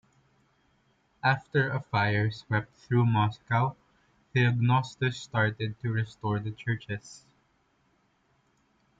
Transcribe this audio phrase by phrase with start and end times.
[1.23, 3.75] After a fire swept through Moscow,
[4.33, 7.23] Theognostus started to restore the churches.